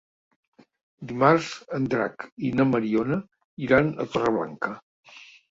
[1.11, 1.49] Dimarts
[1.79, 3.21] en Drac i na Mariona
[3.67, 4.75] iran a Torreblanca.